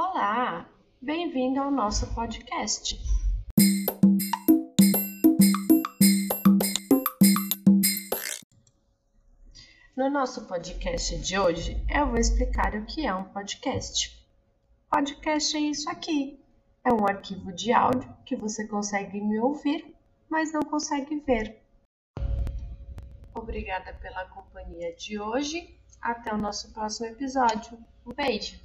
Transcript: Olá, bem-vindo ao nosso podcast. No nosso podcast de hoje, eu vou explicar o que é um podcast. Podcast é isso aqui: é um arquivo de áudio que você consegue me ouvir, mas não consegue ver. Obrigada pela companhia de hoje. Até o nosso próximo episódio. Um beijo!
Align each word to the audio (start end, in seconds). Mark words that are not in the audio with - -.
Olá, 0.00 0.64
bem-vindo 1.02 1.60
ao 1.60 1.72
nosso 1.72 2.14
podcast. 2.14 2.96
No 9.96 10.08
nosso 10.08 10.46
podcast 10.46 11.18
de 11.18 11.36
hoje, 11.36 11.84
eu 11.92 12.06
vou 12.06 12.16
explicar 12.16 12.76
o 12.76 12.86
que 12.86 13.04
é 13.04 13.12
um 13.12 13.24
podcast. 13.24 14.24
Podcast 14.88 15.56
é 15.56 15.60
isso 15.62 15.90
aqui: 15.90 16.40
é 16.84 16.92
um 16.92 17.04
arquivo 17.04 17.52
de 17.52 17.72
áudio 17.72 18.08
que 18.24 18.36
você 18.36 18.68
consegue 18.68 19.20
me 19.20 19.40
ouvir, 19.40 19.96
mas 20.30 20.52
não 20.52 20.62
consegue 20.62 21.18
ver. 21.26 21.60
Obrigada 23.34 23.92
pela 23.94 24.26
companhia 24.26 24.94
de 24.94 25.18
hoje. 25.18 25.76
Até 26.00 26.32
o 26.32 26.38
nosso 26.38 26.72
próximo 26.72 27.06
episódio. 27.06 27.76
Um 28.06 28.14
beijo! 28.14 28.60